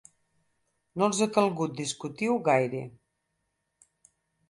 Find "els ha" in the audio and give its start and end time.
1.09-1.27